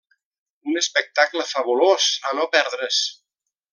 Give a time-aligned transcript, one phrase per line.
[0.71, 3.03] Un espectacle fabulós a no perdre's.